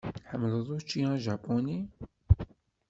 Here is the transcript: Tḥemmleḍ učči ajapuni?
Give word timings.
Tḥemmleḍ 0.17 0.67
učči 0.75 0.99
ajapuni? 1.13 1.79